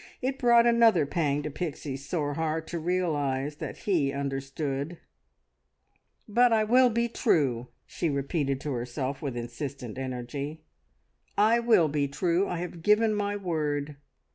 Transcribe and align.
It 0.19 0.39
brought 0.39 0.65
another 0.65 1.05
pang 1.05 1.43
to 1.43 1.51
Pixie's 1.51 2.03
sore 2.03 2.33
heart 2.33 2.65
to 2.69 2.79
realise 2.79 3.57
that 3.57 3.77
he 3.85 4.11
understood. 4.11 4.97
"But 6.27 6.51
I 6.51 6.63
will 6.63 6.89
be 6.89 7.07
true," 7.07 7.67
she 7.85 8.09
repeated 8.09 8.59
to 8.61 8.71
herself 8.71 9.21
with 9.21 9.37
insistent 9.37 9.99
energy; 9.99 10.63
"I 11.37 11.59
will 11.59 11.87
be 11.87 12.07
true. 12.07 12.47
I 12.47 12.57
have 12.57 12.81
given 12.81 13.13
my 13.13 13.35
word." 13.35 13.95